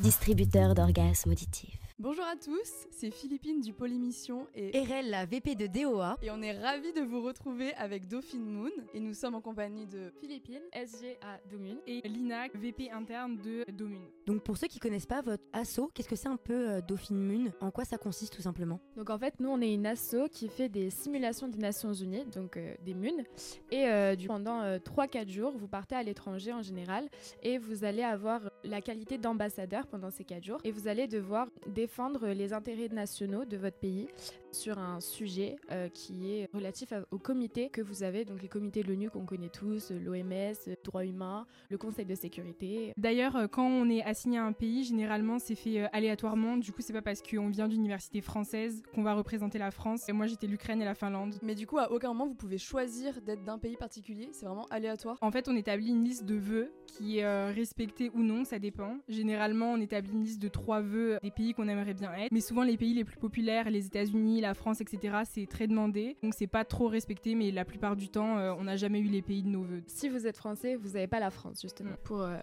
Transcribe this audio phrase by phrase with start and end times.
[0.00, 1.79] distributeur d'orgasmes auditifs.
[2.02, 6.16] Bonjour à tous, c'est Philippine du Polymission et Erel, la VP de DOA.
[6.22, 8.70] Et on est ravis de vous retrouver avec Dauphine Moon.
[8.94, 11.76] Et nous sommes en compagnie de Philippine, SG à Domun.
[11.86, 14.00] Et Lina, VP interne de Domun.
[14.24, 17.22] Donc pour ceux qui connaissent pas votre asso, qu'est-ce que c'est un peu euh, Dauphine
[17.22, 17.52] Moon?
[17.60, 18.80] En quoi ça consiste tout simplement?
[18.96, 22.24] Donc en fait, nous on est une asso qui fait des simulations des Nations Unies,
[22.24, 23.24] donc euh, des Moon.
[23.70, 27.10] Et euh, du, pendant 3-4 jours, vous partez à l'étranger en général
[27.42, 30.60] et vous allez avoir la qualité d'ambassadeur pendant ces 4 jours.
[30.64, 31.89] Et vous allez devoir défendre
[32.34, 34.08] les intérêts nationaux de votre pays
[34.52, 38.82] sur un sujet euh, qui est relatif au comité que vous avez, donc les comités
[38.82, 42.92] de l'ONU qu'on connaît tous, l'OMS, droits humains, le Conseil de sécurité.
[42.96, 46.56] D'ailleurs, euh, quand on est assigné à un pays, généralement c'est fait euh, aléatoirement.
[46.56, 50.08] Du coup, c'est pas parce qu'on vient d'université française qu'on va représenter la France.
[50.08, 51.36] Et moi, j'étais l'Ukraine et la Finlande.
[51.42, 54.28] Mais du coup, à aucun moment vous pouvez choisir d'être d'un pays particulier.
[54.32, 55.16] C'est vraiment aléatoire.
[55.20, 58.98] En fait, on établit une liste de vœux qui est respectée ou non, ça dépend.
[59.08, 62.32] Généralement, on établit une liste de trois vœux des pays qu'on aimerait bien être.
[62.32, 66.16] Mais souvent, les pays les plus populaires, les États-Unis, la France, etc., c'est très demandé.
[66.22, 69.08] Donc c'est pas trop respecté, mais la plupart du temps, euh, on n'a jamais eu
[69.08, 69.82] les pays de nos voeux.
[69.86, 72.04] Si vous êtes français, vous n'avez pas la France, justement, mm.
[72.04, 72.36] pour euh,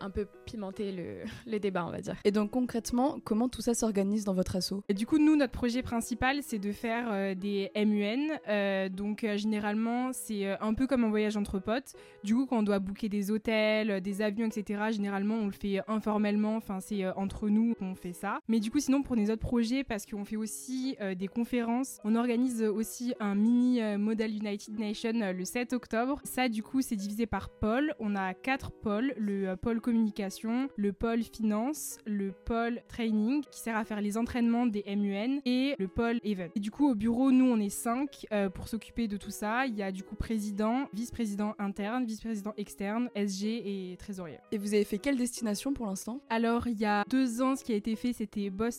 [0.00, 2.16] un peu pimenter le, les débats, on va dire.
[2.24, 5.52] Et donc concrètement, comment tout ça s'organise dans votre asso Et du coup, nous, notre
[5.52, 8.88] projet principal, c'est de faire euh, des MUN.
[8.88, 11.94] donc généralement, c'est un peu comme un voyage entre potes.
[12.24, 15.80] Du coup, quand on doit booker des hôtels, des avions, etc., généralement, on le fait
[15.88, 16.56] informellement.
[16.56, 18.40] Enfin, c'est entre nous qu'on fait ça.
[18.48, 21.98] Mais du coup, sinon, pour les autres projets, parce qu'on fait aussi des conférences.
[22.04, 26.20] On organise aussi un mini euh, Model United Nation euh, le 7 octobre.
[26.24, 27.94] Ça, du coup, c'est divisé par pôle.
[28.00, 33.60] On a quatre pôles le euh, pôle communication, le pôle finance, le pôle training qui
[33.60, 36.48] sert à faire les entraînements des MUN et le pôle event.
[36.54, 39.66] Et du coup, au bureau, nous, on est cinq pour s'occuper de tout ça.
[39.66, 44.38] Il y a du coup président, vice-président interne, vice-président externe, SG et trésorier.
[44.50, 46.20] Et vous avez fait quelle destination pour l'instant?
[46.28, 48.71] Alors, il y a deux ans, ce qui a été fait, c'était Boston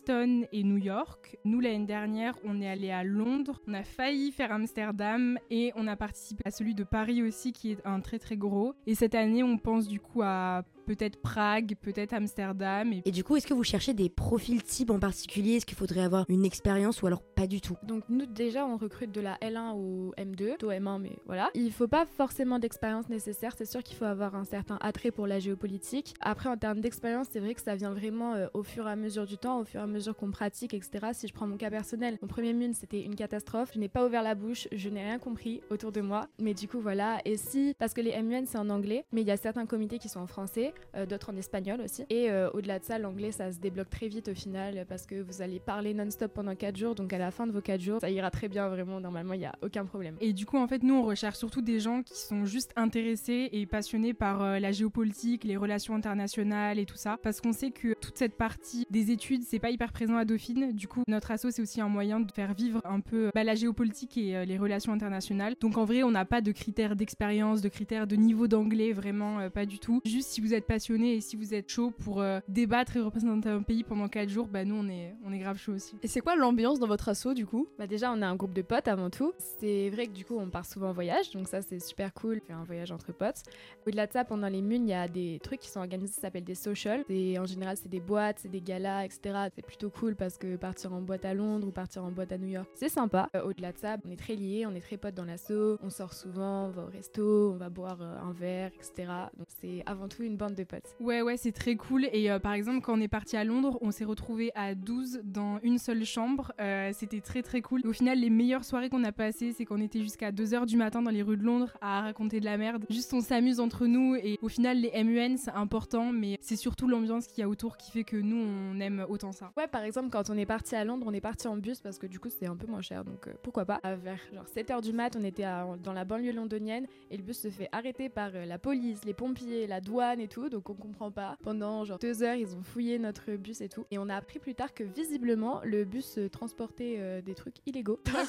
[0.52, 1.38] et New York.
[1.46, 5.86] Nous, l'année dernière, on est allé à Londres, on a failli faire Amsterdam et on
[5.88, 8.74] a participé à celui de Paris aussi qui est un très très gros.
[8.88, 12.94] Et cette année, on pense du coup à peut-être Prague, peut-être Amsterdam.
[13.06, 13.12] Et...
[13.12, 15.56] du coup, est-ce que vous cherchez des profils types en particulier?
[15.56, 17.78] Est-ce qu'il faudrait avoir une expérience ou alors pas du tout?
[17.84, 21.50] Donc nous déjà, on recrute de la L1 ou M2, plutôt M1, mais voilà.
[21.54, 23.54] Il faut pas forcément d'expérience nécessaire.
[23.58, 26.14] C'est sûr qu'il faut avoir un certain attrait pour la géopolitique.
[26.22, 28.96] Après, en termes d'expérience, c'est vrai que ça vient vraiment euh, au fur et à
[28.96, 31.08] mesure du temps, au fur et à mesure qu'on pratique, etc.
[31.14, 33.72] Si je prends mon cas personnel, mon premier mune, c'était une catastrophe.
[33.74, 36.28] Je n'ai pas ouvert la bouche, je n'ai rien compris autour de moi.
[36.40, 37.20] Mais du coup, voilà.
[37.26, 40.00] Et si, parce que les MUN, c'est en anglais, mais il y a certains comités
[40.00, 42.06] qui sont en français, euh, d'autres en espagnol aussi.
[42.10, 45.22] Et euh, au-delà de ça, l'anglais, ça se débloque très vite au final parce que
[45.22, 46.96] vous allez parler non-stop pendant 4 jours.
[46.96, 49.00] Donc à la fin de vos 4 jours, ça ira très bien, vraiment.
[49.00, 50.16] Normalement, il n'y a aucun problème.
[50.22, 53.50] Et du coup, en fait, nous, on recherche surtout des gens qui sont juste intéressés
[53.52, 57.18] et passionnés par euh, la géopolitique, les relations internationales et tout ça.
[57.24, 60.74] Parce qu'on sait que toute cette partie des études, c'est pas hyper présent à Dauphine.
[60.74, 63.56] Du coup, notre asso, c'est aussi un moyen de faire vivre un peu bah, la
[63.56, 65.56] géopolitique et les relations internationales.
[65.60, 69.50] Donc en vrai, on n'a pas de critères d'expérience, de critères de niveau d'anglais, vraiment
[69.50, 70.02] pas du tout.
[70.06, 73.50] Juste si vous êtes passionné et si vous êtes chaud pour euh, débattre et représenter
[73.50, 75.96] un pays pendant 4 jours, bah nous on est, on est grave chaud aussi.
[76.02, 77.68] Et c'est quoi l'ambiance dans votre assaut du coup?
[77.78, 79.34] Bah déjà on a un groupe de potes avant tout.
[79.60, 82.42] C'est vrai que du coup on part souvent en voyage, donc ça c'est super cool,
[82.42, 83.44] faire un voyage entre potes.
[83.86, 86.22] Au-delà de ça, pendant les munes, il y a des trucs qui sont organisés, ça
[86.22, 87.04] s'appelle des socials.
[87.10, 89.50] Et en général c'est des boîtes, c'est des galas, etc.
[89.56, 92.38] C'est plutôt cool parce que partir en boîte à Londres ou partir en boîte à
[92.38, 93.30] New York, c'est sympa.
[93.36, 95.90] Euh, au-delà de ça, on est très liés, on est très potes dans l'assaut, on
[95.90, 99.12] sort souvent, on va au resto, on va boire euh, un verre, etc.
[99.38, 100.96] Donc c'est avant tout une bande de potes.
[101.00, 102.06] Ouais, ouais, c'est très cool.
[102.12, 105.22] Et euh, par exemple, quand on est parti à Londres, on s'est retrouvé à 12
[105.24, 106.52] dans une seule chambre.
[106.60, 107.82] Euh, c'était très très cool.
[107.86, 111.02] au final, les meilleures soirées qu'on a passées, c'est qu'on était jusqu'à 2h du matin
[111.02, 112.86] dans les rues de Londres à raconter de la merde.
[112.90, 116.88] Juste on s'amuse entre nous et au final, les MUN, c'est important, mais c'est surtout
[116.88, 119.52] l'ambiance qu'il y a autour qui fait que nous, on aime autant ça.
[119.58, 121.98] Ouais, par exemple, quand on est parti à Londres, on est parti en bus parce
[121.98, 123.04] que du coup, c'était un peu moins cher.
[123.04, 123.80] Donc euh, pourquoi pas?
[123.84, 125.46] À vers genre 7h du mat, on était
[125.84, 129.68] dans la banlieue londonienne et le bus se fait arrêter par la police, les pompiers,
[129.68, 130.43] la douane et tout.
[130.50, 131.38] Donc on comprend pas.
[131.44, 133.86] Pendant genre deux heures, ils ont fouillé notre bus et tout.
[133.92, 138.00] Et on a appris plus tard que visiblement, le bus transportait euh, des trucs illégaux.
[138.06, 138.28] Donc,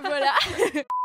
[0.00, 0.32] voilà.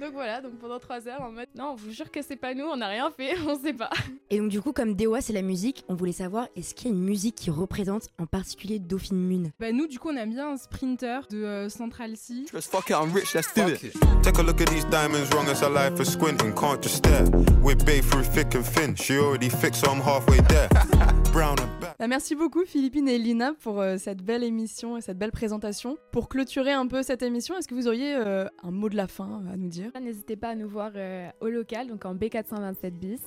[0.00, 2.52] Donc voilà, donc pendant 3 heures en mode non, on vous jure que c'est pas
[2.54, 3.88] nous, on n'a rien fait, on sait pas.
[4.28, 6.92] Et donc du coup, comme Dewa c'est la musique, on voulait savoir est-ce qu'il y
[6.92, 10.30] a une musique qui représente en particulier Dauphine Moon Bah nous du coup on aime
[10.30, 12.44] bien un sprinter de euh, Central C.
[12.52, 13.80] Let's fuck it, I'm rich, let's do it.
[14.22, 17.24] Take a look at these diamonds, wrong as a life for squinting, can't just stare.
[17.62, 20.68] We're babe through thick and thin, she already fixed, so I'm halfway there.
[21.36, 25.98] Bah, merci beaucoup Philippine et Lina pour euh, cette belle émission et cette belle présentation.
[26.10, 29.06] Pour clôturer un peu cette émission, est-ce que vous auriez euh, un mot de la
[29.06, 29.90] fin à nous dire?
[30.00, 33.20] N'hésitez pas à nous voir euh, au local, donc en B427 bis.